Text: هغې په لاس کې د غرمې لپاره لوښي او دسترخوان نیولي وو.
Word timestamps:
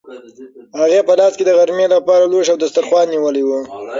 هغې 0.79 0.99
په 1.07 1.13
لاس 1.19 1.33
کې 1.37 1.43
د 1.45 1.51
غرمې 1.57 1.87
لپاره 1.95 2.23
لوښي 2.31 2.49
او 2.51 2.57
دسترخوان 2.63 3.05
نیولي 3.13 3.43
وو. 3.45 3.59